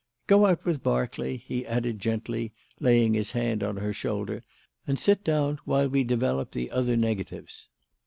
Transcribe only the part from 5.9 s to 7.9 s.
develop the other negatives.